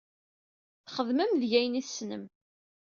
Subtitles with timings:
[0.85, 2.23] Txedmem deg-i ayen i tessnem.